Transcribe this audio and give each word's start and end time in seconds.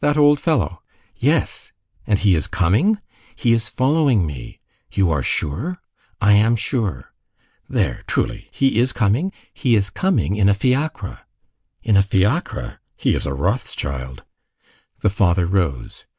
"That 0.00 0.16
old 0.16 0.40
fellow?" 0.40 0.80
"Yes." 1.16 1.72
"And 2.06 2.18
he 2.18 2.34
is 2.34 2.46
coming?" 2.46 3.00
"He 3.36 3.52
is 3.52 3.68
following 3.68 4.24
me." 4.24 4.60
"You 4.92 5.10
are 5.10 5.22
sure?" 5.22 5.78
"I 6.22 6.32
am 6.32 6.56
sure." 6.56 7.12
"There, 7.68 8.02
truly, 8.06 8.48
he 8.50 8.78
is 8.78 8.94
coming?" 8.94 9.30
"He 9.52 9.76
is 9.76 9.90
coming 9.90 10.36
in 10.36 10.48
a 10.48 10.54
fiacre." 10.54 11.18
"In 11.82 11.98
a 11.98 12.02
fiacre. 12.02 12.78
He 12.96 13.14
is 13.14 13.26
Rothschild." 13.26 14.22
The 15.02 15.10
father 15.10 15.44
rose. 15.44 16.06